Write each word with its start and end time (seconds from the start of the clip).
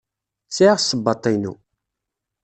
Sɛiɣ 0.55 0.77
ssebbat-inu. 0.79 1.53